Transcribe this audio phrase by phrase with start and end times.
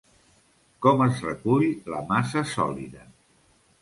[0.85, 3.05] Com es recull la massa sòlida?